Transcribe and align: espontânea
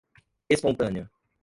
espontânea 0.49 1.11